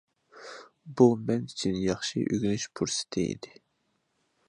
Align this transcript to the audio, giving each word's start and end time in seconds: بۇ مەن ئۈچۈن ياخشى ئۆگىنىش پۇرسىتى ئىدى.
بۇ 1.01 1.07
مەن 1.27 1.45
ئۈچۈن 1.51 1.79
ياخشى 1.83 2.25
ئۆگىنىش 2.25 2.69
پۇرسىتى 2.81 3.31
ئىدى. 3.35 3.57